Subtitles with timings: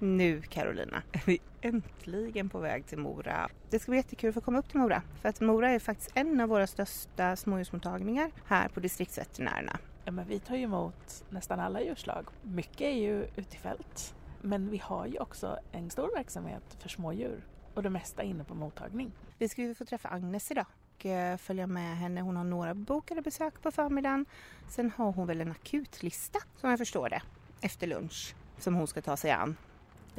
[0.00, 3.48] Nu Carolina är vi äntligen på väg till Mora.
[3.70, 6.10] Det ska bli jättekul att få komma upp till Mora för att Mora är faktiskt
[6.14, 9.78] en av våra största smådjursmottagningar här på distriktsveterinärerna.
[10.04, 12.26] Ja, men vi tar ju emot nästan alla djurslag.
[12.42, 14.14] Mycket är ju ute i fält.
[14.42, 17.44] Men vi har ju också en stor verksamhet för smådjur
[17.74, 19.12] och det mesta inne på mottagning.
[19.38, 20.66] Vi ska ju få träffa Agnes idag
[20.98, 22.20] och eh, följa med henne.
[22.20, 24.26] Hon har några bokade besök på förmiddagen.
[24.68, 27.22] Sen har hon väl en akutlista som jag förstår det
[27.60, 29.56] efter lunch som hon ska ta sig an.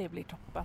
[0.00, 0.64] Det blir toppen.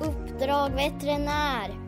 [0.00, 1.87] Uppdrag veterinär.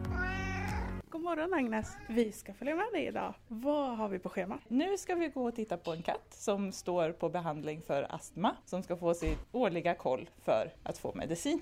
[1.30, 1.96] Morgon Agnes!
[2.08, 3.34] Vi ska följa med dig idag.
[3.48, 4.60] Vad har vi på schemat?
[4.68, 8.56] Nu ska vi gå och titta på en katt som står på behandling för astma
[8.64, 11.60] som ska få sin årliga koll för att få medicin.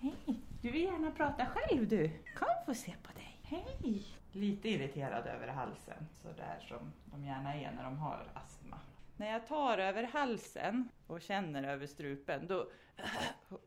[0.00, 0.14] Hej!
[0.62, 2.10] Du vill gärna prata själv du.
[2.38, 3.38] Kom få se på dig.
[3.42, 4.04] Hej!
[4.32, 8.61] Lite irriterad över halsen, sådär som de gärna är när de har astma.
[9.22, 12.66] När jag tar över halsen och känner över strupen, då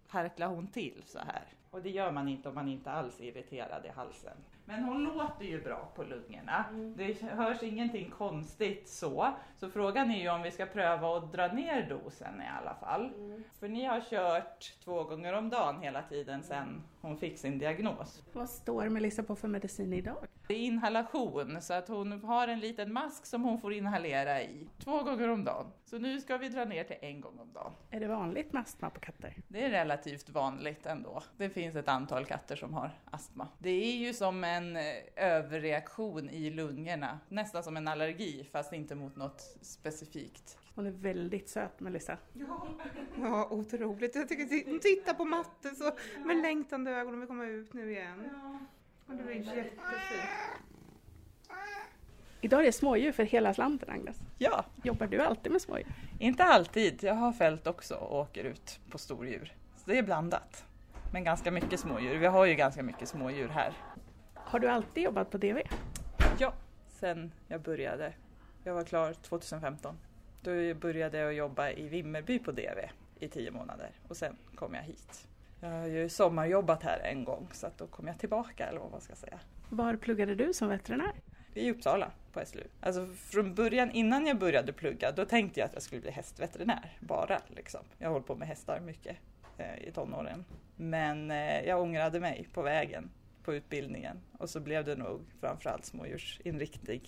[0.08, 1.44] harklar hon till så här.
[1.72, 4.38] Och det gör man inte om man inte alls är irriterad i halsen.
[4.66, 6.66] Men hon låter ju bra på lungorna.
[6.96, 9.34] Det hörs ingenting konstigt så.
[9.58, 13.12] Så frågan är ju om vi ska pröva att dra ner dosen i alla fall.
[13.60, 18.24] För ni har kört två gånger om dagen hela tiden sedan hon fick sin diagnos.
[18.34, 20.28] Vad står Melissa på för medicin idag?
[20.48, 24.68] Det är inhalation, så att hon har en liten mask som hon får inhalera i
[24.80, 25.72] två gånger om dagen.
[25.86, 27.72] Så nu ska vi dra ner till en gång om dagen.
[27.90, 29.36] Är det vanligt med astma på katter?
[29.48, 31.24] Det är relativt vanligt ändå.
[31.38, 33.48] Det finns ett antal katter som har astma.
[33.60, 34.84] Det är ju som en eh,
[35.16, 40.58] överreaktion i lungorna, nästan som en allergi fast inte mot något specifikt.
[40.76, 42.18] Hon är väldigt söt Melissa.
[43.22, 44.16] Ja, otroligt.
[44.16, 45.92] Jag tycker hon tittar på matten så
[46.26, 48.30] med längtande ögon och vill komma ut nu igen.
[49.08, 49.82] Och det var jättefint.
[52.42, 54.18] Idag är det smådjur för hela slanten Agnes.
[54.38, 55.88] Ja, Jobbar du alltid med smådjur?
[56.20, 57.04] inte alltid.
[57.04, 59.54] Jag har fält också och åker ut på stordjur.
[59.78, 60.66] Så det är blandat.
[61.14, 62.18] Men ganska mycket smådjur.
[62.18, 63.74] Vi har ju ganska mycket smådjur här.
[64.34, 65.62] Har du alltid jobbat på DV?
[66.40, 66.54] Ja,
[66.88, 68.14] sen jag började.
[68.64, 69.98] Jag var klar 2015.
[70.42, 72.80] Då började jag jobba i Vimmerby på DV
[73.20, 75.28] i tio månader och sen kom jag hit.
[75.60, 78.92] Jag har ju sommarjobbat här en gång så att då kom jag tillbaka eller vad
[78.92, 79.40] man ska säga.
[79.70, 81.14] Var pluggade du som veterinär?
[81.54, 82.64] I Uppsala på SLU.
[82.82, 86.98] Alltså från början innan jag började plugga då tänkte jag att jag skulle bli hästveterinär
[87.00, 87.82] bara liksom.
[87.98, 89.18] Jag har hållit på med hästar mycket
[89.58, 90.46] eh, i tonåren.
[90.76, 93.10] Men eh, jag ångrade mig på vägen
[93.44, 97.02] på utbildningen och så blev det nog framförallt smådjursinriktning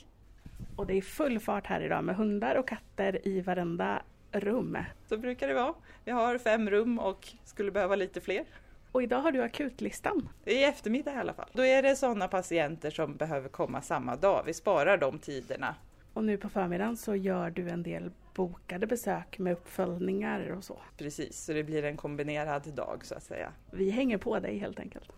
[0.76, 4.02] Och det är full fart här idag med hundar och katter i varenda
[4.32, 4.78] rum.
[5.10, 5.74] Så brukar det vara.
[6.06, 8.46] Vi har fem rum och skulle behöva lite fler.
[8.92, 10.30] Och idag har du akutlistan.
[10.46, 11.50] I eftermiddag i alla fall.
[11.54, 14.44] Då är det sådana patienter som behöver komma samma dag.
[14.46, 15.76] Vi sparar de tiderna.
[16.14, 20.80] Och nu på förmiddagen så gör du en del bokade besök med uppföljningar och så.
[20.98, 23.52] Precis, så det blir en kombinerad dag så att säga.
[23.72, 25.12] Vi hänger på dig helt enkelt.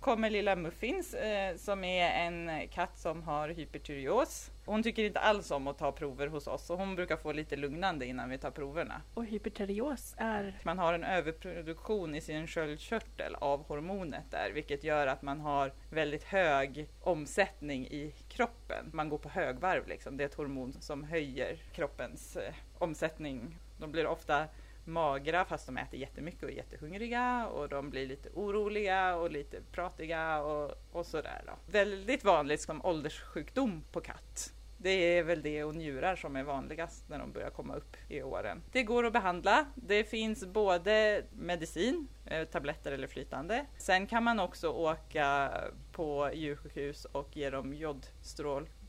[0.00, 4.50] Kommer lilla Muffins eh, som är en katt som har hypertyreos.
[4.64, 7.56] Hon tycker inte alls om att ta prover hos oss så hon brukar få lite
[7.56, 9.02] lugnande innan vi tar proverna.
[9.14, 10.58] Och hyperterios är...
[10.62, 15.72] Man har en överproduktion i sin sköldkörtel av hormonet där vilket gör att man har
[15.90, 18.90] väldigt hög omsättning i kroppen.
[18.92, 20.16] Man går på högvarv liksom.
[20.16, 23.58] Det är ett hormon som höjer kroppens eh, omsättning.
[23.78, 24.46] De blir ofta
[24.90, 29.60] magra fast de äter jättemycket och är jättehungriga och de blir lite oroliga och lite
[29.72, 31.42] pratiga och, och sådär.
[31.46, 31.52] Då.
[31.66, 34.52] Väldigt vanligt som ålderssjukdom på katt.
[34.82, 38.22] Det är väl det och njurar som är vanligast när de börjar komma upp i
[38.22, 38.62] åren.
[38.72, 39.66] Det går att behandla.
[39.74, 43.66] Det finns både medicin, eh, tabletter eller flytande.
[43.78, 45.52] Sen kan man också åka
[45.92, 47.74] på djursjukhus och ge dem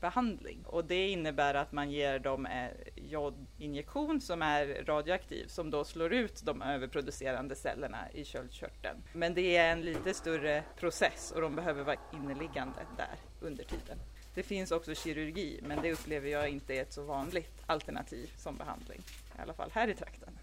[0.02, 0.64] jodstrålbehandling.
[0.66, 6.12] Och det innebär att man ger dem en jodinjektion som är radioaktiv som då slår
[6.12, 9.02] ut de överproducerande cellerna i köldkörteln.
[9.12, 13.98] Men det är en lite större process och de behöver vara inneliggande där under tiden.
[14.34, 18.56] Det finns också kirurgi, men det upplever jag inte är ett så vanligt alternativ som
[18.56, 19.00] behandling.
[19.38, 20.38] I alla fall här i trakten.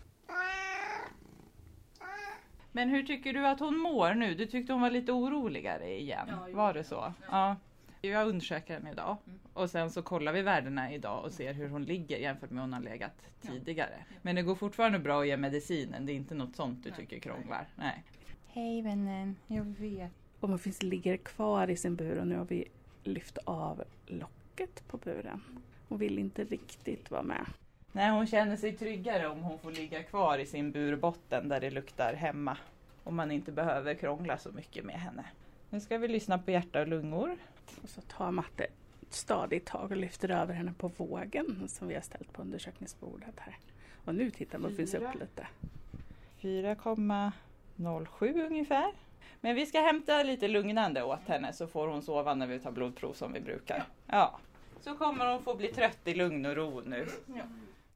[2.72, 4.36] Men hur tycker du att hon mår nu?
[4.36, 6.30] Du tyckte hon var lite oroligare igen.
[6.54, 7.14] var det så?
[7.32, 7.56] Ja.
[8.02, 9.18] Jag undersöker henne idag
[9.54, 12.74] och sen så kollar vi värdena idag och ser hur hon ligger jämfört med hon
[12.74, 14.06] har legat tidigare.
[14.22, 16.06] Men det går fortfarande bra att ge medicinen.
[16.06, 17.68] Det är inte något sånt du tycker krånglar?
[17.76, 18.04] Nej.
[18.48, 20.12] Hej vännen, jag vet.
[20.40, 22.68] Och Muffins ligger kvar i sin bur och nu har vi
[23.04, 25.42] lyft av locket på buren.
[25.88, 27.46] Hon vill inte riktigt vara med.
[27.92, 31.72] Nej, hon känner sig tryggare om hon får ligga kvar i sin burbotten där det
[31.72, 32.58] luktar hemma.
[33.04, 35.26] Och man inte behöver krångla så mycket med henne.
[35.70, 37.38] Nu ska vi lyssna på hjärta och lungor.
[37.84, 38.74] Och så tar Matte ett
[39.10, 43.58] stadigt tag och lyfter över henne på vågen som vi har ställt på undersökningsbordet här.
[44.06, 45.48] Och nu tittar Muffins upp lite.
[46.42, 48.94] 4,07 ungefär.
[49.42, 52.72] Men vi ska hämta lite lugnande åt henne så får hon sova när vi tar
[52.72, 53.84] blodprov som vi brukar.
[54.08, 54.40] Ja.
[54.82, 57.08] Så kommer hon få bli trött i lugn och ro nu.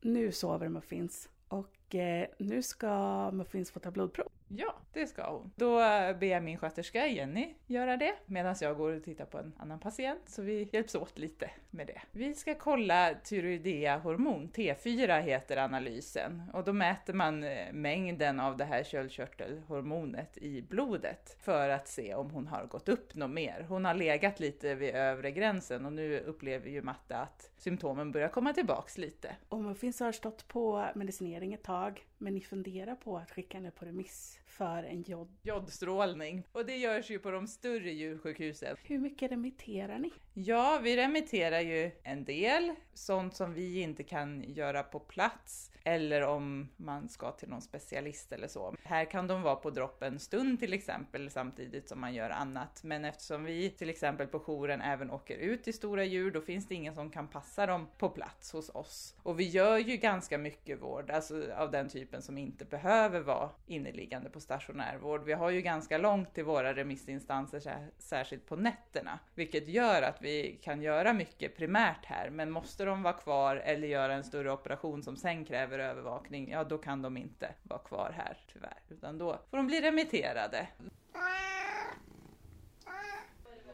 [0.01, 4.27] Nu sover Muffins och eh, nu ska Muffins få ta blodprov.
[4.55, 5.51] Ja, det ska hon.
[5.55, 9.37] Då eh, ber jag min sköterska Jenny göra det medan jag går och tittar på
[9.37, 12.01] en annan patient så vi hjälps åt lite med det.
[12.11, 18.65] Vi ska kolla tyroidea-hormon, T4 heter analysen och då mäter man eh, mängden av det
[18.65, 23.65] här köldkörtelhormonet i blodet för att se om hon har gått upp något mer.
[23.69, 28.29] Hon har legat lite vid övre gränsen och nu upplever ju Matte att symptomen börjar
[28.29, 29.35] komma tillbaks lite.
[29.49, 33.57] Om hon finns har stått på medicinering ett tag men ni funderar på att skicka
[33.57, 35.27] henne på remiss för en jod.
[35.41, 36.43] Jodstrålning.
[36.51, 38.77] Och det görs ju på de större djursjukhusen.
[38.83, 40.13] Hur mycket remitterar ni?
[40.33, 46.21] Ja, vi remitterar ju en del, sånt som vi inte kan göra på plats eller
[46.21, 48.75] om man ska till någon specialist eller så.
[48.83, 52.83] Här kan de vara på dropp en stund till exempel samtidigt som man gör annat.
[52.83, 56.67] Men eftersom vi till exempel på jouren även åker ut till stora djur, då finns
[56.67, 59.15] det ingen som kan passa dem på plats hos oss.
[59.23, 63.49] Och vi gör ju ganska mycket vård, alltså av den typen som inte behöver vara
[63.67, 65.23] inneliggande på stationärvård.
[65.23, 70.21] Vi har ju ganska långt till våra remissinstanser, sär- särskilt på nätterna, vilket gör att
[70.21, 72.29] vi kan göra mycket primärt här.
[72.29, 76.63] Men måste de vara kvar eller göra en större operation som sen kräver övervakning, ja
[76.63, 80.67] då kan de inte vara kvar här tyvärr, utan då får de bli remitterade.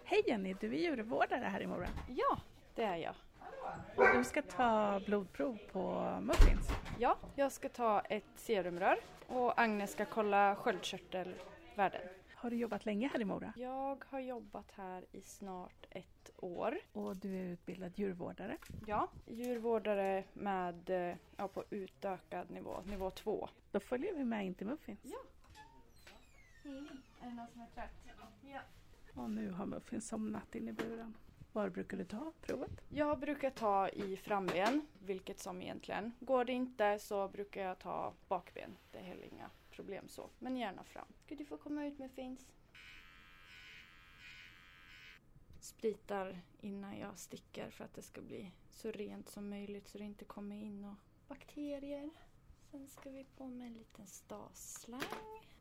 [0.04, 1.88] Hej Jenny, du är djurvårdare här i Mora.
[2.08, 2.38] Ja,
[2.76, 3.16] det är jag.
[3.96, 6.70] Och du ska ta blodprov på Muffins.
[7.02, 12.02] Ja, jag ska ta ett serumrör och Agnes ska kolla sköldkörtelvärden.
[12.36, 13.54] Har du jobbat länge här i Mora?
[13.58, 16.78] Jag har jobbat här i snart ett år.
[16.94, 18.58] Och du är utbildad djurvårdare.
[18.88, 23.50] Ja, djurvårdare med, eh, ja, på utökad nivå, nivå två.
[23.72, 25.00] Då följer vi med in till Muffins.
[25.04, 25.20] Ja.
[26.64, 27.90] Är det någon som är trött?
[28.42, 28.60] Ja.
[29.22, 31.14] Och nu har Muffins somnat in i buren.
[31.54, 32.82] Var brukar du ta provet?
[32.90, 36.12] Jag brukar ta i framben, vilket som egentligen.
[36.20, 38.78] Går det inte så brukar jag ta bakben.
[38.92, 40.30] Det är heller inga problem så.
[40.40, 41.08] Men gärna fram.
[41.26, 42.52] Ska du få komma ut med Fins?
[45.60, 50.04] Spritar innan jag stickar för att det ska bli så rent som möjligt så det
[50.04, 50.96] inte kommer in och
[51.28, 52.10] bakterier.
[52.72, 55.02] Sen ska vi på med en liten stasslang.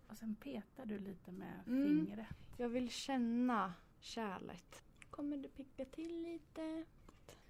[0.08, 1.84] Och sen petar du lite med Mm.
[2.06, 2.26] fingret.
[2.56, 4.82] Jag vill känna kärlet.
[5.18, 6.84] Kommer det picka till lite?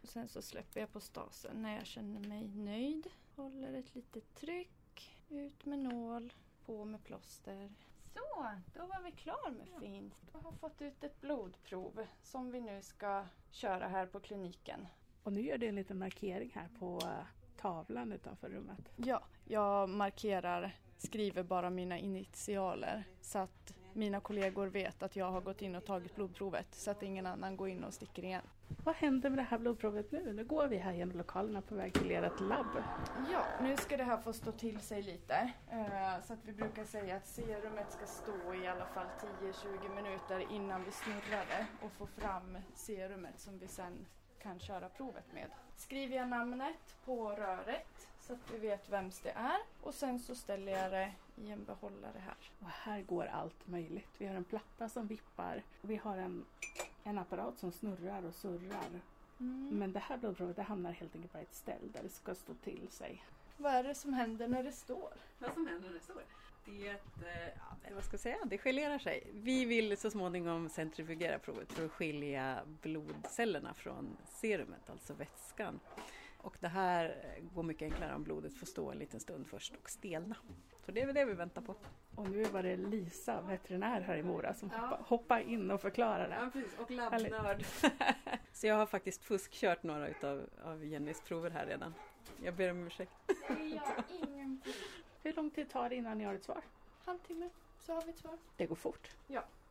[0.03, 3.11] Och sen så släpper jag på stasen när jag känner mig nöjd.
[3.37, 5.19] Håller ett litet tryck.
[5.29, 6.33] Ut med nål.
[6.67, 7.73] På med plåster.
[8.15, 10.15] Så, då var vi klar med fint.
[10.33, 14.87] Jag har fått ut ett blodprov som vi nu ska köra här på kliniken.
[15.23, 17.27] Och nu gör du en liten markering här på eh,
[17.57, 18.93] tavlan utanför rummet.
[18.97, 25.41] Ja, jag markerar, skriver bara mina initialer så att mina kollegor vet att jag har
[25.41, 28.43] gått in och tagit blodprovet så att ingen annan går in och sticker igen.
[28.85, 30.33] Vad händer med det här blodprovet nu?
[30.33, 32.67] Nu går vi här genom lokalerna på väg till ert labb.
[33.33, 35.53] Ja, nu ska det här få stå till sig lite.
[35.71, 39.07] Eh, Så att vi brukar säga att serumet ska stå i alla fall
[39.43, 44.07] 10-20 minuter innan vi snurrar det och får fram serumet som vi sen
[44.43, 45.51] kan köra provet med.
[45.77, 50.35] Skriver jag namnet på röret så att vi vet vems det är och sen så
[50.35, 52.37] ställer jag det i en behållare här.
[52.61, 54.09] Och här går allt möjligt.
[54.19, 55.63] Vi har en platta som vippar.
[55.83, 56.45] Och vi har en,
[57.05, 59.01] en apparat som snurrar och surrar.
[59.71, 62.55] Men det här blodprovet det hamnar helt enkelt på ett ställ där det ska stå
[62.55, 63.25] till sig.
[63.57, 65.13] Vad är det som händer när det står?
[65.39, 66.23] Vad som händer när det står?
[66.65, 69.31] Det, eh, ja, vad ska jag säga, det gelerar sig.
[69.33, 75.81] Vi vill så småningom centrifugera provet för att skilja blodcellerna från serumet, alltså vätskan.
[76.49, 77.17] Och det här
[77.55, 80.37] går mycket enklare om blodet får stå en liten stund först och stelna.
[80.87, 81.75] Så det är väl det vi väntar på.
[82.15, 84.79] Och nu var det Lisa, veterinär här i Mora, som Ja.
[84.79, 86.35] hoppa, hoppar in och förklarar det.
[86.35, 86.79] Ja, precis.
[86.79, 87.65] Och labbnörd.
[88.53, 91.95] så jag har faktiskt fuskkört några utav, av Jennys prover här redan.
[92.43, 93.13] Jag ber om ursäkt.
[93.27, 94.75] Det gör ingenting.
[95.23, 96.63] Hur lång tid tar det innan ni har ett svar?
[97.05, 98.39] Halvtimme så har vi ett svar.
[98.57, 99.11] Det går fort.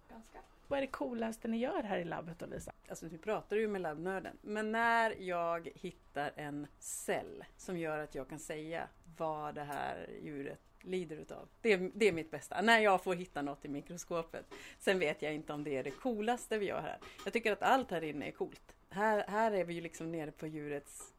[0.10, 0.40] Ganska.
[0.68, 2.72] Vad är det coolaste ni gör här i labbet då Lisa?
[2.90, 4.38] Alltså nu pratar du ju med labbnörden.
[4.42, 8.88] Men när jag hittar en cell som gör att jag kan säga
[9.18, 11.48] vad det här djuret lider utav.
[11.62, 12.62] Det är, det är mitt bästa.
[12.62, 14.46] När jag får hitta något i mikroskopet.
[14.80, 16.98] Sen vet jag inte om det är det coolaste vi gör här.
[17.24, 18.76] Jag tycker att allt här inne är coolt.
[18.90, 21.14] Här, här är vi ju liksom nere på djurets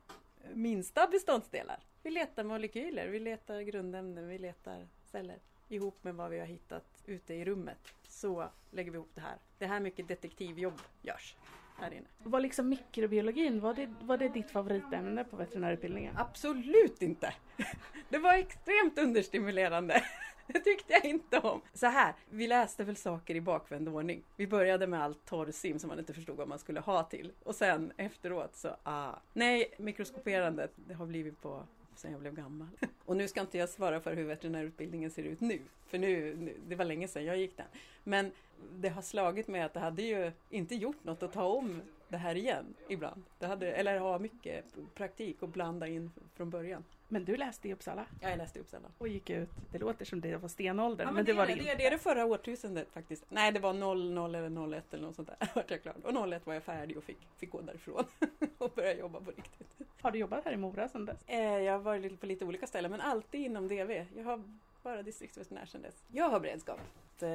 [0.53, 1.79] minsta beståndsdelar.
[2.03, 5.39] Vi letar molekyler, vi letar grundämnen, vi letar celler
[5.69, 7.79] ihop med vad vi har hittat ute i rummet.
[8.09, 9.37] Så lägger vi ihop det här.
[9.59, 11.37] Det här mycket detektivjobb görs
[11.81, 12.07] här inne.
[12.19, 16.17] Var liksom mikrobiologin, var det, var det ditt favoritämne på veterinärutbildningen?
[16.17, 17.35] Absolut inte!
[18.09, 20.03] Det var extremt understimulerande.
[20.47, 21.61] Det tyckte jag inte om.
[21.75, 24.23] Så här, vi läste väl saker i bakvänd ordning.
[24.37, 27.33] Vi började med allt torrsim som man inte förstod vad man skulle ha till.
[27.45, 29.13] Och sen efteråt så, ah.
[29.33, 31.63] Nej, mikroskoperandet, det har blivit på
[31.99, 32.69] sen jag blev gammal.
[33.05, 35.61] Och nu ska inte jag svara för hur veterinärutbildningen ser ut nu.
[35.87, 37.67] För nu, nu det var länge sedan jag gick den.
[38.05, 38.33] Men
[38.73, 42.17] det har slagit mig att det hade ju inte gjort något att ta om det
[42.17, 43.25] här igen ibland.
[43.39, 44.65] Det hade, eller ha mycket
[44.95, 46.85] praktik och blanda in från början.
[47.09, 48.89] Men du läste i Uppsala Ja, jag läste i Uppsala.
[48.99, 51.61] och gick ut, det låter som det var stenåldern, Ja, men, det, var det det,
[51.61, 51.75] inte.
[51.75, 53.25] det är det förra årtusendet faktiskt.
[53.29, 55.49] Nej, det var 00 eller 01 eller något sånt där.
[55.55, 55.95] Vart jag klar.
[56.03, 58.05] Och 01 var jag färdig och fick, fick gå därifrån
[58.59, 59.88] och börja jobba på riktigt.
[60.01, 61.25] Har du jobbat här i Mora sedan dess?
[61.27, 64.07] Eh, jag har varit på lite olika ställen, men alltid inom DV.
[64.17, 64.43] Jag har
[64.83, 66.05] bara distriktsveterinär sedan dess.
[66.13, 66.81] Jag har beredskap.
[67.21, 67.29] Eh,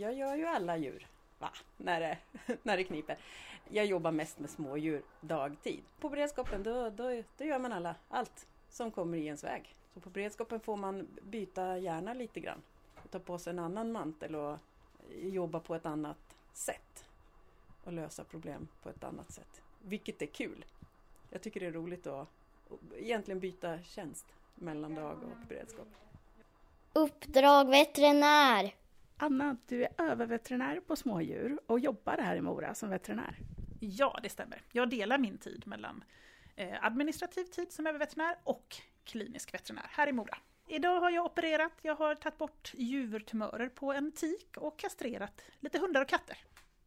[0.00, 1.06] jag gör ju alla djur,
[1.38, 1.50] va?
[1.76, 2.18] När det,
[2.62, 3.16] när det kniper.
[3.68, 5.82] Jag jobbar mest med smådjur dagtid.
[6.00, 9.74] På beredskapen då, då, då gör man alla, allt som kommer i ens väg.
[9.94, 12.62] Så på beredskapen får man byta hjärna lite grann.
[13.04, 14.58] Och ta på sig en annan mantel och
[15.22, 17.04] jobba på ett annat sätt.
[17.84, 19.62] Och lösa problem på ett annat sätt.
[19.78, 20.64] Vilket är kul.
[21.34, 22.28] Jag tycker det är roligt att
[22.70, 25.88] att egentligen byta tjänst mellan dag och beredskap.
[26.92, 28.74] Uppdrag veterinär.
[29.16, 33.38] Anna, du är överveterinär på smådjur och jobbar här i Mora som veterinär.
[33.80, 34.62] Ja, det stämmer.
[34.72, 36.04] Jag delar min tid mellan
[36.56, 40.38] eh, administrativ tid som överveterinär och klinisk veterinär här i Mora.
[40.66, 45.78] Idag har jag opererat, jag har tagit bort juvtumörer på en tik och kastrerat lite
[45.78, 46.38] hundar och katter.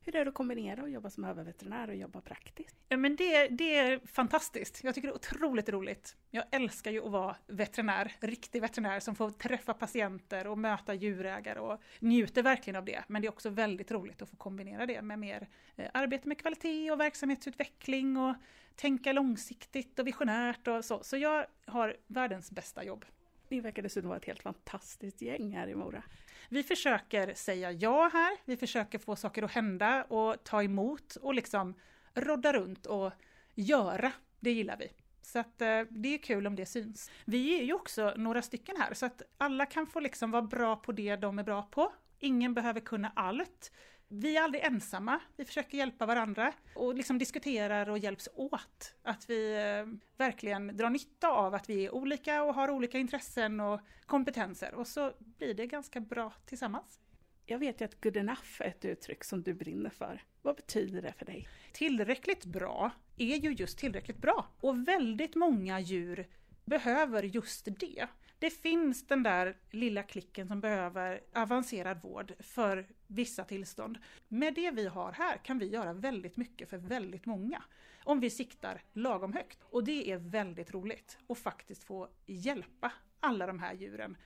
[0.08, 2.76] Hur är det att kombinera och jobba som överveterinär och jobba praktiskt?
[2.90, 4.84] Ja, men det, det är fantastiskt.
[4.84, 6.16] Jag tycker det är otroligt roligt.
[6.32, 11.60] Jag älskar ju att vara veterinär, riktig veterinär som får träffa patienter och möta djurägare
[11.60, 13.04] och njuter verkligen av det.
[13.08, 16.38] Men det är också väldigt roligt att få kombinera det med mer eh, arbete med
[16.38, 18.36] kvalitet och verksamhetsutveckling och
[18.76, 21.04] tänka långsiktigt och visionärt och så.
[21.04, 23.06] Så jag har världens bästa jobb.
[23.50, 26.04] Ni verkar dessutom vara ett helt fantastiskt gäng här i Mora.
[26.50, 31.34] Vi försöker säga ja här, vi försöker få saker att hända och ta emot och
[31.34, 31.74] liksom
[32.14, 33.12] rodda runt och
[33.56, 34.12] göra.
[34.40, 34.92] Det gillar vi.
[35.22, 37.12] Så att eh, det är kul om det syns.
[37.26, 40.76] Vi är ju också några stycken här så att alla kan få liksom vara bra
[40.76, 41.94] på det de är bra på.
[42.20, 43.72] Ingen behöver kunna allt.
[44.10, 48.96] Vi är aldrig ensamma, vi försöker hjälpa varandra och liksom diskuterar och hjälps åt.
[49.04, 49.86] Att vi eh,
[50.18, 54.88] verkligen drar nytta av att vi är olika och har olika intressen och kompetenser och
[54.88, 57.00] så blir det ganska bra tillsammans.
[57.46, 60.24] Jag vet ju att good enough är ett uttryck som du brinner för.
[60.42, 61.48] Vad betyder det för dig?
[61.74, 66.28] Tillräckligt bra är ju just tillräckligt bra och väldigt många djur
[66.66, 68.08] behöver just det.
[68.40, 73.98] Det finns den där lilla klicken som behöver avancerad vård för vissa tillstånd.
[74.28, 77.64] Med det vi har här kan vi göra väldigt mycket för väldigt många.
[78.04, 79.60] Om vi siktar lagom högt.
[79.64, 84.18] Och det är väldigt roligt att faktiskt få hjälpa alla de här djuren.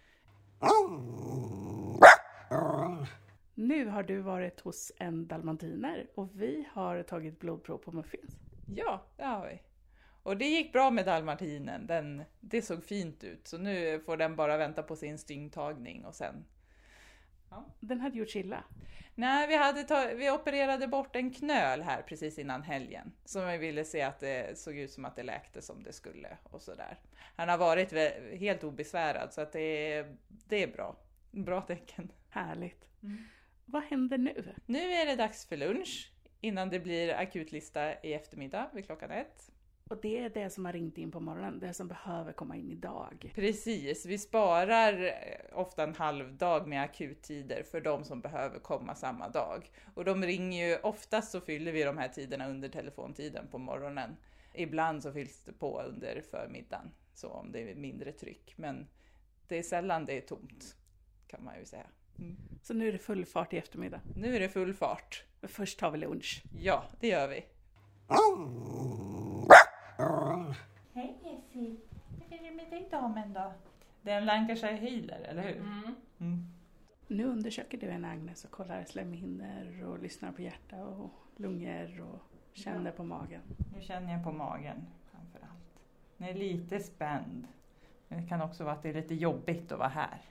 [3.55, 8.37] Nu har du varit hos en dalmatiner och vi har tagit blodprov på muffins.
[8.67, 9.70] Ja, det har vi.
[10.23, 11.87] Och det gick bra med dalmatinen.
[11.87, 13.47] Den, det såg fint ut.
[13.47, 16.45] Så nu får den bara vänta på sin styngtagning och sen...
[17.79, 18.63] Den hade gjort illa.
[19.15, 23.11] Nej, vi, hade ta, vi opererade bort en knöl här precis innan helgen.
[23.25, 26.37] Som vi ville se att det såg ut som att det läkte som det skulle
[26.43, 26.99] och sådär.
[27.35, 27.91] Han har varit
[28.39, 30.95] helt obesvärad så att det är, det är bra.
[31.31, 32.11] Bra tecken.
[32.29, 32.85] Härligt.
[33.65, 34.55] Vad händer nu?
[34.65, 36.11] Nu är det dags för lunch
[36.41, 39.51] innan det blir akutlista i eftermiddag vid klockan ett.
[39.91, 42.71] Och det är det som har ringt in på morgonen, det som behöver komma in
[42.71, 43.31] idag.
[43.35, 48.95] Precis, vi sparar eh, ofta en halv dag med akuttider för de som behöver komma
[48.95, 49.71] samma dag.
[49.93, 54.17] Och de ringer ju, oftast så fyller vi de här tiderna under telefontiden på morgonen.
[54.53, 58.53] Ibland så fylls det på under förmiddagen, så om det är mindre tryck.
[58.55, 58.87] Men
[59.47, 60.75] det är sällan det är tomt,
[61.27, 61.85] kan man ju säga.
[62.19, 62.37] Mm.
[62.61, 64.01] Så nu är det full fart i eftermiddag.
[64.15, 65.23] Nu är det full fart.
[65.41, 66.43] Men först tar vi lunch.
[66.59, 67.45] Ja, det gör vi.
[70.93, 71.77] Hej Jessie!
[72.29, 73.53] Hur är det med dig damen då?
[74.01, 75.57] Det är en Lancashire Healer, eller hur?
[76.19, 76.47] Mm.
[77.07, 82.21] Nu undersöker du en Agnes och kollar slemhinnor och lyssnar på hjärta och lungor och
[82.53, 83.41] känner på magen.
[83.75, 85.81] Nu känner jag på magen framför allt.
[86.17, 87.47] Den är lite spänd.
[88.07, 90.21] Men det kan också vara att det är lite jobbigt att vara här.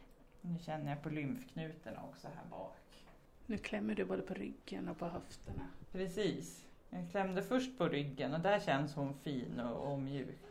[0.40, 3.06] Nu känner jag på lymfknutarna också här bak.
[3.46, 5.70] Nu klämmer du både på ryggen och på höfterna.
[5.92, 6.66] Precis.
[6.90, 10.49] Jag klämde först på ryggen och där känns hon fin och, och mjuk.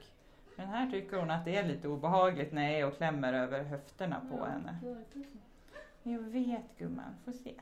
[0.59, 3.63] Men här tycker hon att det är lite obehagligt när jag är och klämmer över
[3.63, 4.77] höfterna på henne.
[6.03, 7.53] Jag vet gumman, får se.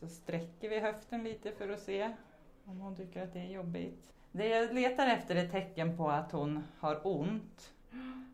[0.00, 2.12] Så sträcker vi höften lite för att se
[2.64, 4.12] om hon tycker att det är jobbigt.
[4.32, 7.72] Det jag letar efter är tecken på att hon har ont.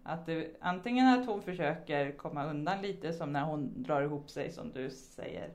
[0.03, 4.51] Att det, antingen att hon försöker komma undan lite som när hon drar ihop sig
[4.51, 5.51] som du säger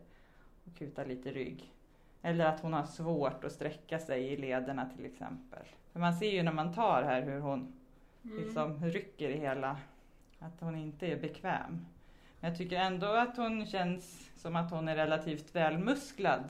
[0.66, 1.74] och kutar lite rygg.
[2.22, 5.66] Eller att hon har svårt att sträcka sig i lederna till exempel.
[5.92, 7.77] För man ser ju när man tar här hur hon
[8.22, 9.78] liksom rycker i hela,
[10.40, 11.86] att hon inte är bekväm.
[12.40, 16.44] Men jag tycker ändå att hon känns som att hon är relativt välmusklad.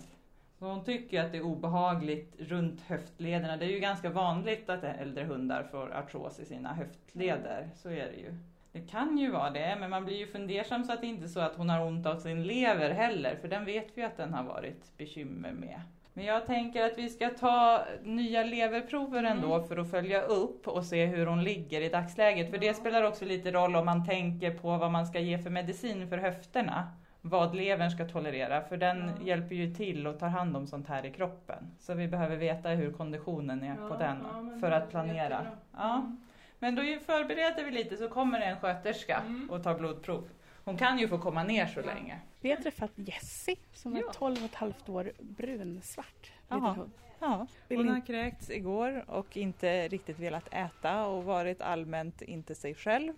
[0.60, 3.58] Så hon tycker att det är obehagligt runt höftlederna.
[3.58, 7.70] Det är ju ganska vanligt att äldre hundar får artros i sina höftleder.
[7.76, 8.38] Så är det ju.
[8.72, 11.28] Det kan ju vara det, men man blir ju fundersam så att det inte är
[11.28, 14.34] så att hon har ont av sin lever heller, för den vet vi att den
[14.34, 15.82] har varit bekymmer med.
[16.18, 20.84] Men jag tänker att vi ska ta nya leverprover ändå för att följa upp och
[20.84, 22.52] se hur hon ligger i dagsläget.
[22.52, 25.50] För det spelar också lite roll om man tänker på vad man ska ge för
[25.50, 26.92] medicin för höfterna.
[27.22, 31.06] Vad levern ska tolerera, för den hjälper ju till och tar hand om sånt här
[31.06, 31.72] i kroppen.
[31.80, 34.18] Så vi behöver veta hur konditionen är på den
[34.60, 35.48] för att planera.
[35.78, 36.12] Ja.
[36.60, 40.30] Men då förbereder vi lite så kommer det en sköterska och tar blodprov.
[40.68, 42.20] Hon kan ju få komma ner så länge.
[42.42, 46.32] Vi har träffat Jessie som är 12 och ett halvt år brunsvart.
[46.48, 46.60] Jaha.
[46.60, 46.92] liten hund.
[47.20, 52.56] Ja, Vill hon har kräkts igår och inte riktigt velat äta och varit allmänt inte
[52.56, 53.14] sig själv.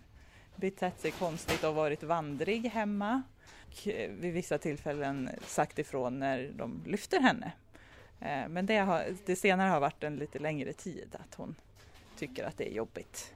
[0.55, 3.21] Betett sig konstigt och varit vandrig hemma.
[3.67, 7.51] Och eh, vid vissa tillfällen sagt ifrån när de lyfter henne.
[8.19, 11.55] Eh, Men det, har, det senare har varit en lite längre tid att hon
[12.17, 13.33] tycker att det är jobbigt.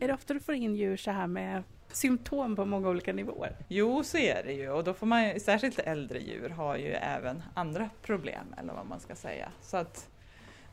[0.00, 1.62] Är det ofta du får in djur så här med
[1.92, 3.56] symptom på många olika nivåer?
[3.68, 6.92] Jo, så är det ju och då får man ju, särskilt äldre djur har ju
[6.92, 9.52] även andra problem eller vad man ska säga.
[9.60, 10.08] Så att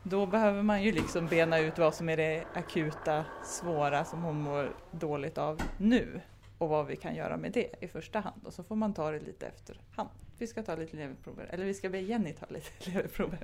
[0.02, 4.40] då behöver man ju liksom bena ut vad som är det akuta, svåra som hon
[4.40, 6.20] mår dåligt av nu
[6.58, 9.10] och vad vi kan göra med det i första hand och så får man ta
[9.10, 10.10] det lite efterhand.
[10.38, 13.38] Vi ska ta lite leverprover, eller vi ska be Jenny ta lite leverprover.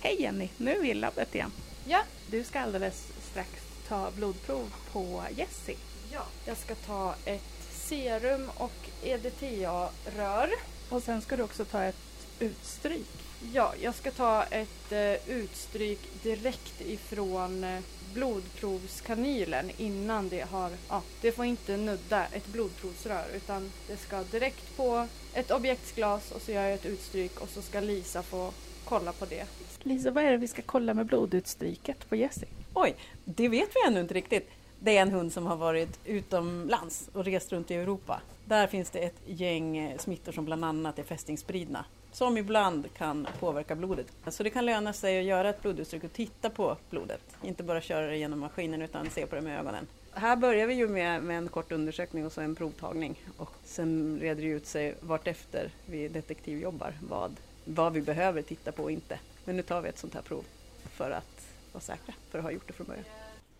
[0.00, 1.50] Hej Jenny, nu är vi i labbet igen.
[1.86, 2.00] Ja.
[2.30, 3.50] Du ska alldeles strax
[3.88, 5.76] ta blodprov på Jessie.
[6.12, 6.22] Ja.
[6.46, 10.50] Jag ska ta ett serum och EDTA-rör.
[10.88, 11.96] Och sen ska du också ta ett
[12.38, 13.06] utstryk.
[13.52, 17.80] Ja, jag ska ta ett eh, utstryk direkt ifrån eh,
[18.14, 24.76] blodprovskanylen innan det har, ja, det får inte nudda ett blodprovsrör utan det ska direkt
[24.76, 28.52] på ett objektsglas och så gör jag ett utstryk och så ska Lisa få
[28.84, 29.44] kolla på det.
[29.82, 32.48] Lisa, vad är det vi ska kolla med blodutstryket på Jessie?
[32.74, 32.94] Oj,
[33.24, 34.50] det vet vi ännu inte riktigt.
[34.80, 38.20] Det är en hund som har varit utomlands och rest runt i Europa.
[38.44, 43.28] Där finns det ett gäng eh, smittor som bland annat är fästingspridna som ibland kan
[43.40, 44.06] påverka blodet.
[44.28, 47.20] Så det kan löna sig att göra ett bloduttryck och titta på blodet.
[47.42, 49.86] Inte bara köra det genom maskinen utan se på det med ögonen.
[50.12, 54.18] Här börjar vi ju med, med en kort undersökning och så en provtagning och sen
[54.20, 59.18] reder det ut sig vartefter vi detektivjobbar vad, vad vi behöver titta på och inte.
[59.44, 60.44] Men nu tar vi ett sånt här prov
[60.92, 63.04] för att vara säkra, för att ha gjort det från början.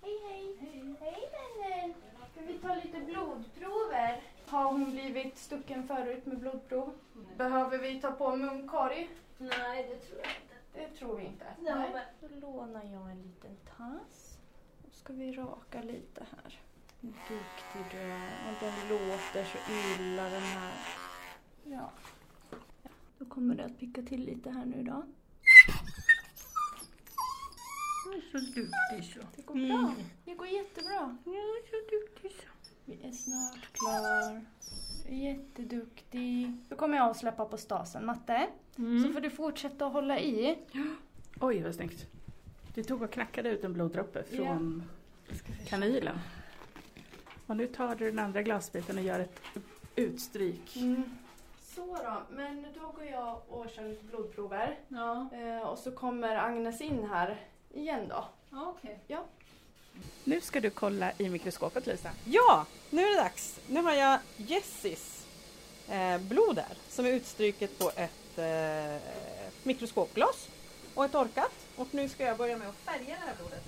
[0.02, 0.56] Hej hej!
[1.00, 1.94] Hej vänner!
[2.58, 4.22] Vi ta lite blodprover?
[4.46, 6.92] Har hon blivit stucken förut med blodprov?
[7.36, 9.10] Behöver vi ta på munkorg?
[9.38, 10.54] Nej, det tror jag inte.
[10.72, 11.46] Det tror vi inte.
[11.58, 12.06] Nej.
[12.20, 14.38] Då lånar jag en liten tass.
[14.84, 16.60] Då ska vi raka lite här.
[17.00, 18.30] Duktig du är.
[18.48, 20.72] Och den låter så illa den här.
[21.64, 21.90] Ja.
[22.82, 22.90] ja.
[23.18, 25.02] Då kommer det att picka till lite här nu då.
[28.32, 29.20] Så duktig så.
[29.36, 29.94] Det går bra.
[30.24, 31.16] Det går jättebra.
[31.24, 32.48] Ja, så duktig så.
[32.84, 34.40] Vi är snart klar.
[35.06, 36.52] Du är jätteduktig.
[36.68, 38.06] Då kommer jag att släppa på stasen.
[38.06, 40.58] Matte, så får du fortsätta att hålla i.
[41.40, 42.06] Oj, vad snyggt.
[42.74, 44.82] Du tog och knackade ut en bloddroppe från
[45.66, 46.18] kanylen.
[47.46, 49.40] Och nu tar du den andra glasbiten och gör ett
[49.96, 50.76] utstryk.
[50.76, 51.02] Mm.
[51.60, 54.78] Så då, men då går jag och kör lite blodprover.
[54.88, 57.40] Ja, Eh, och så kommer Agnes in här
[57.74, 58.24] igen då.
[58.52, 58.98] okej.
[60.24, 62.10] Nu ska du kolla i mikroskopet Lisa.
[62.24, 63.60] Ja, nu är det dags.
[63.66, 65.26] Nu har jag Jessis
[65.88, 69.02] eh, blod där som är utstryket på ett eh,
[69.62, 70.48] mikroskopglas
[70.94, 71.52] och ett torkat.
[71.76, 73.64] Och nu ska jag börja med att färga det här blodet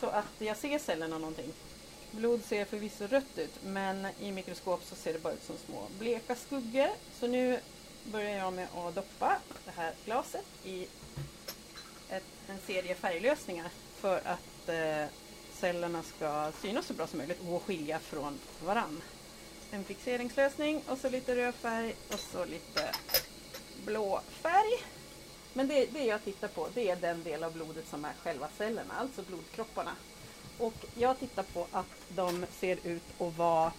[0.00, 1.52] så att jag ser cellerna någonting.
[2.10, 5.86] Blod ser förvisso rött ut men i mikroskop så ser det bara ut som små
[5.98, 6.88] bleka skuggor.
[7.20, 7.60] Så nu
[8.04, 10.86] börjar jag med att doppa det här glaset i
[12.12, 13.70] ett, en serie färglösningar
[14.00, 15.04] för att eh,
[15.52, 19.02] cellerna ska synas så bra som möjligt och skilja från varann.
[19.70, 22.94] En fixeringslösning och så lite röd färg och så lite
[23.84, 24.84] blå färg.
[25.52, 28.48] Men det, det jag tittar på det är den del av blodet som är själva
[28.58, 29.92] cellerna, alltså blodkropparna.
[30.58, 33.72] Och jag tittar på att de ser ut att vara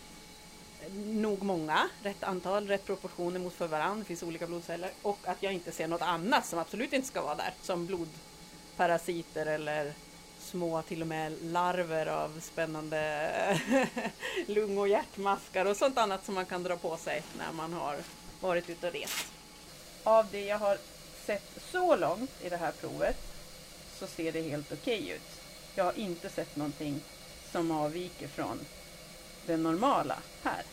[1.05, 5.43] nog många, rätt antal, rätt proportioner mot för varandra, det finns olika blodceller och att
[5.43, 9.93] jag inte ser något annat som absolut inte ska vara där som blodparasiter eller
[10.39, 13.59] små till och med larver av spännande
[14.47, 17.97] lung och hjärtmaskar och sånt annat som man kan dra på sig när man har
[18.39, 19.27] varit ute och rest.
[20.03, 20.77] Av det jag har
[21.25, 23.17] sett så långt i det här provet
[23.99, 25.41] så ser det helt okej ut.
[25.75, 27.01] Jag har inte sett någonting
[27.51, 28.59] som avviker från
[29.45, 30.63] det normala här.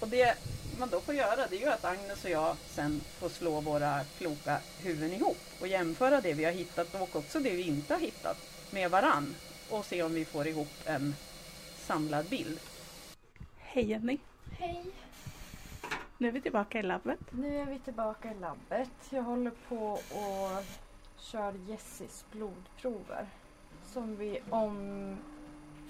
[0.00, 0.38] Och det
[0.78, 4.04] man då får göra det är ju att Agnes och jag sen får slå våra
[4.18, 8.00] kloka huvuden ihop och jämföra det vi har hittat och också det vi inte har
[8.00, 8.36] hittat
[8.70, 9.34] med varann
[9.70, 11.14] och se om vi får ihop en
[11.76, 12.60] samlad bild.
[13.58, 14.18] Hej Jenny!
[14.58, 14.84] Hej!
[16.18, 17.18] Nu är vi tillbaka i labbet.
[17.30, 18.90] Nu är vi tillbaka i labbet.
[19.10, 20.64] Jag håller på och
[21.18, 23.26] kör Jessis blodprover.
[23.92, 25.16] Som vi om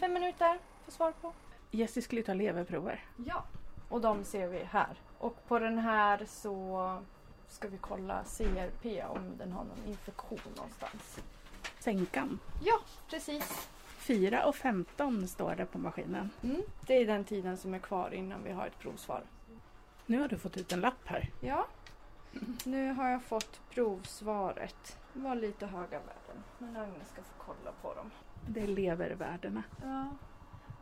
[0.01, 1.33] fem minuter får svar på.
[1.70, 3.05] Jessie skulle ta leverprover.
[3.26, 3.44] Ja.
[3.88, 4.96] Och de ser vi här.
[5.18, 7.02] Och på den här så
[7.48, 11.20] ska vi kolla CRP om den har någon infektion någonstans.
[11.79, 12.38] Sänkan.
[12.62, 13.68] Ja, precis.
[13.98, 16.31] 4 och 15 står det på maskinen.
[16.42, 16.62] Mm.
[16.87, 19.22] Det är den tiden som är kvar innan vi har ett provsvar.
[20.07, 21.31] Nu har du fått ut en lapp här.
[21.40, 21.66] Ja.
[22.64, 24.98] Nu har jag fått provsvaret.
[25.12, 26.42] Det var lite höga värden.
[26.59, 28.11] Men Agnes ska få kolla på dem.
[28.48, 29.62] Det är levervärdena.
[29.83, 30.09] Ja.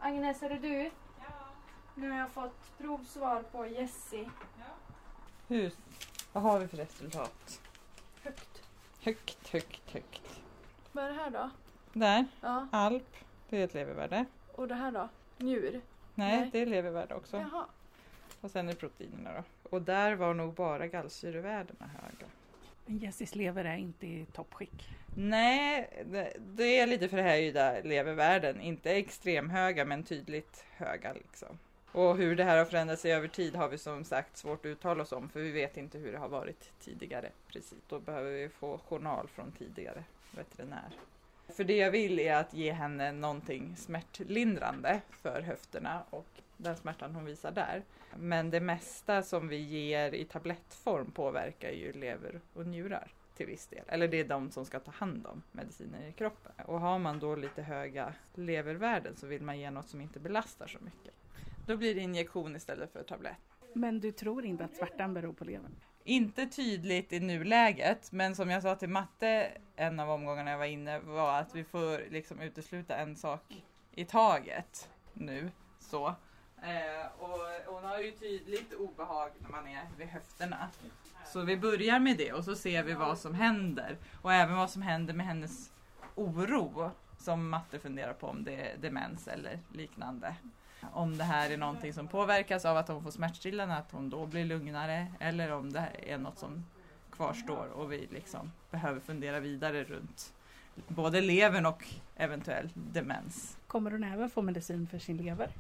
[0.01, 0.83] Agnes, är det du?
[1.21, 1.25] Ja.
[1.95, 4.31] Nu har jag fått provsvar på Jessie.
[5.49, 5.73] Hur?
[6.33, 7.61] Vad har vi för resultat?
[8.23, 8.63] Högt.
[9.01, 10.41] Högt, högt, högt.
[10.93, 11.51] Vad är det här då?
[11.93, 12.69] Där, Ja.
[12.73, 13.17] alp.
[13.49, 14.25] Det är ett levervärde.
[14.55, 15.09] Och det här då?
[15.39, 15.81] Njur?
[16.15, 16.49] Nej, Nej.
[16.53, 17.37] det är levervärde också.
[17.37, 17.65] Jaha.
[18.41, 19.43] Och sen är proteinerna då.
[19.71, 22.27] Och där var nog bara gallsyrevärdena höga.
[22.87, 24.89] Men Jessies lever är inte i toppskick.
[25.17, 28.61] Nej, det, det är lite förhöjda levervärden.
[28.61, 31.59] Inte extremhöga men tydligt höga liksom.
[31.93, 34.71] Och hur det här har förändrat sig över tid har vi som sagt svårt att
[34.71, 37.31] uttala oss om för vi vet inte hur det har varit tidigare.
[37.49, 40.91] Precis, då behöver vi få journal från tidigare veterinär.
[41.49, 47.15] För det jag vill är att ge henne någonting smärtlindrande för höfterna och den smärtan
[47.15, 47.83] hon visar där.
[48.17, 53.67] Men det mesta som vi ger i tablettform påverkar ju lever och njurar till viss
[53.67, 53.85] del.
[53.89, 56.53] Eller det är de som ska ta hand om mediciner i kroppen.
[56.67, 60.67] Och har man då lite höga levervärden så vill man ge något som inte belastar
[60.67, 61.15] så mycket.
[61.67, 63.37] Då blir det injektion istället för tablett.
[63.73, 65.77] Men du tror inte att svärtan beror på levern?
[66.05, 70.65] Inte tydligt i nuläget, men som jag sa till Matte en av omgångarna jag var
[70.65, 73.65] inne var att vi får liksom utesluta en sak
[73.95, 75.51] i taget nu.
[75.79, 76.15] Så.
[76.65, 80.69] Eh, och hon har ju tydligt obehag när man är vid höfterna.
[81.27, 83.97] Så vi börjar med det och så ser vi vad som händer.
[84.23, 85.71] Och även vad som händer med hennes
[86.15, 90.35] oro som Matte funderar på om det är demens eller liknande.
[90.93, 94.27] Om det här är någonting som påverkas av att hon får smärtstillande, att hon då
[94.27, 96.65] blir lugnare eller om det här är något som
[97.11, 100.33] kvarstår och vi liksom behöver fundera vidare runt
[100.89, 101.85] både levern och
[102.17, 103.57] eventuell demens.
[103.67, 105.51] Kommer hon även få medicin för sin lever?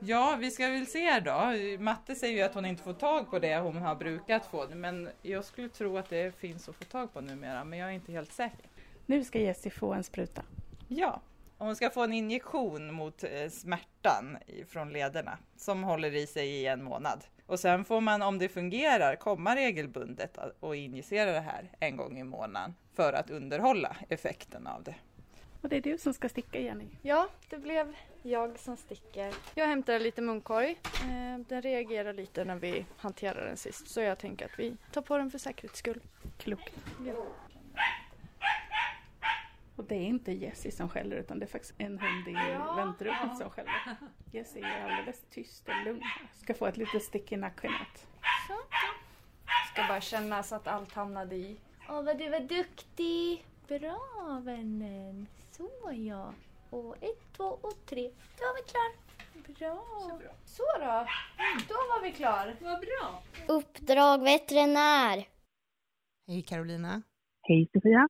[0.00, 1.52] Ja, vi ska väl se då.
[1.78, 5.08] Matte säger ju att hon inte får tag på det hon har brukat få, men
[5.22, 8.12] jag skulle tro att det finns att få tag på numera, men jag är inte
[8.12, 8.66] helt säker.
[9.06, 10.42] Nu ska Jessie få en spruta.
[10.88, 11.20] Ja,
[11.58, 16.66] hon ska få en injektion mot eh, smärtan från lederna som håller i sig i
[16.66, 17.24] en månad.
[17.48, 22.18] Och sen får man, om det fungerar, komma regelbundet och injicera det här en gång
[22.18, 24.94] i månaden för att underhålla effekten av det.
[25.62, 26.84] Och det är du som ska sticka Jenny.
[27.02, 29.34] Ja, det blev jag som sticker.
[29.54, 30.70] Jag hämtade lite munkorg.
[31.02, 35.02] Eh, Den reagerar lite när vi hanterade den sist så jag tänker att vi tar
[35.02, 36.00] på den för säkerhets skull.
[36.38, 36.72] Klokt.
[37.06, 37.14] Ja.
[39.78, 42.74] Och det är inte Jessie som skäller utan det är faktiskt en hund i Ja.
[42.76, 43.96] väntrummet som skäller.
[44.32, 46.02] Jessie är alldeles tyst och lugn.
[46.34, 48.06] Ska få ett litet stick i nackskinnet.
[48.48, 48.54] Så.
[49.72, 51.56] Ska bara känna så att allt hamnade i.
[51.88, 53.44] Åh, vad du var duktig!
[53.68, 55.26] Bra vännen!
[55.50, 56.32] Så ja.
[56.70, 58.10] Och ett, två och tre.
[58.38, 59.08] Då var vi klar.
[60.18, 60.30] Bra.
[60.44, 61.06] Så då,
[61.68, 62.56] då var vi klar.
[62.60, 63.22] Vad bra.
[63.48, 65.28] Uppdrag veterinär.
[66.26, 67.02] Hej Carolina.
[67.42, 68.08] Hej Sofia.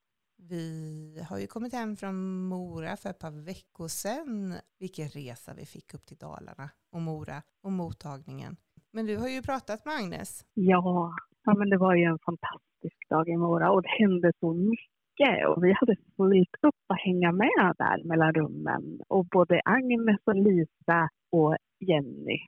[0.50, 2.16] Vi har ju kommit hem från
[2.48, 4.54] Mora för ett par veckor sedan.
[4.78, 8.56] Vilken resa vi fick upp till Dalarna och Mora och mottagningen.
[8.92, 10.44] Men du har ju pratat med Agnes.
[10.54, 11.12] Ja,
[11.44, 15.48] ja men det var ju en fantastisk dag i Mora och det hände så mycket
[15.48, 20.36] och vi hade fullt upp att hänga med där mellan rummen och både Agnes och
[20.36, 22.38] Lisa och Jenny.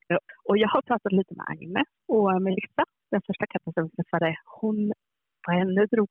[0.49, 4.37] Och jag har pratat lite med Agnes och Melissa, den första katten som vi träffade,
[4.61, 4.93] hon
[5.45, 6.09] på henne drog,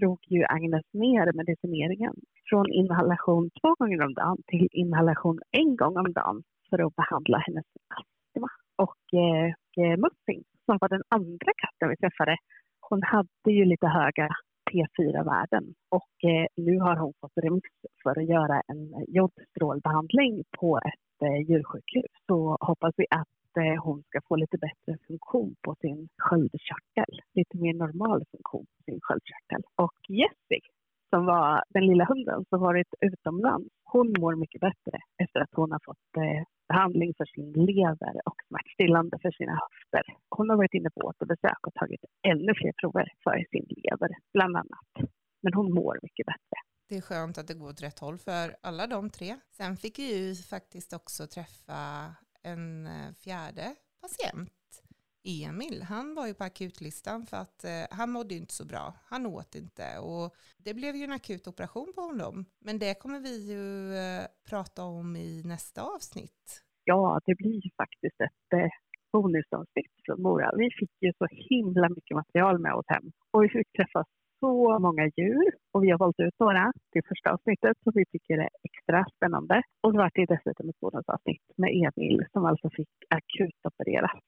[0.00, 2.14] drog ju Agnes ner medicineringen
[2.48, 7.38] från inhalation två gånger om dagen till inhalation en gång om dagen för att behandla
[7.46, 7.66] hennes
[7.98, 8.48] astma.
[8.76, 9.48] Och eh,
[9.80, 12.36] eh Muffin, som var den andra katten vi träffade,
[12.80, 14.28] hon hade ju lite höga
[14.70, 21.26] T4-värden och eh, nu har hon fått remiss för att göra en jodstrålbehandling på ett
[21.26, 22.10] eh, djursjukhus.
[22.26, 27.20] Så hoppas vi att att eh, hon ska få lite bättre funktion på sin sköldkörtel.
[27.34, 29.62] Lite mer normal funktion på sin sköldkörtel.
[29.76, 30.60] Och Jessie,
[31.10, 35.72] som var den lilla hunden som varit utomlands, hon mår mycket bättre efter att hon
[35.72, 40.04] har fått eh, behandling för sin lever och smärtstillande för sina höfter.
[40.36, 44.56] Hon har varit inne på återbesök och tagit ännu fler prover för sin lever, bland
[44.56, 44.92] annat.
[45.42, 46.58] Men hon mår mycket bättre.
[46.88, 49.36] Det är skönt att det går åt rätt håll för alla de tre.
[49.50, 51.78] Sen fick vi ju faktiskt också träffa
[52.42, 54.52] en eh, fjärde patient.
[55.24, 58.94] Emil, han var ju på akutlistan för att eh, han mådde inte så bra.
[59.04, 62.44] Han åt inte och det blev ju en akut operation på honom.
[62.60, 66.62] Men det kommer vi ju eh, prata om i nästa avsnitt.
[66.84, 68.70] Ja, det blir ju faktiskt ett eh,
[69.12, 70.50] bonusavsnitt från Mora.
[70.56, 74.04] Vi fick ju så himla mycket material med oss hem och vi fick träffa
[74.42, 78.34] så många djur och vi har valt ut några till första avsnittet som vi tycker
[78.46, 79.56] är extra spännande.
[79.82, 84.22] Och så var det dessutom ett bonusavsnitt med Emil som alltså fick akutopereras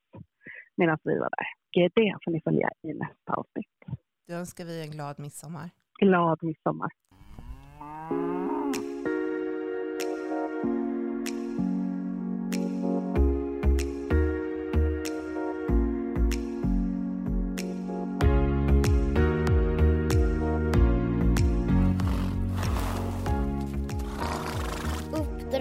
[0.77, 1.46] medan vi var där.
[1.98, 3.77] Det får ni följa i nästa avsnitt.
[4.29, 5.70] Då önskar vi en glad midsommar.
[6.00, 6.90] Glad midsommar.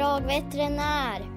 [0.04, 1.33] Uppdrag veterinär.